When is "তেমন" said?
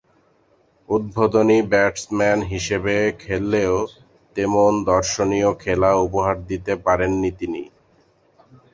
4.35-4.71